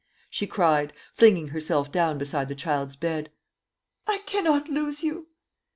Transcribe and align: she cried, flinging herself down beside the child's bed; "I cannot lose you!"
she 0.31 0.47
cried, 0.47 0.93
flinging 1.13 1.49
herself 1.49 1.91
down 1.91 2.17
beside 2.17 2.47
the 2.47 2.55
child's 2.55 2.95
bed; 2.95 3.29
"I 4.07 4.17
cannot 4.25 4.67
lose 4.67 5.03
you!" 5.03 5.27